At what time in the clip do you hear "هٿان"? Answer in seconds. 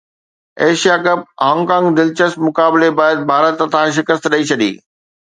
3.65-3.87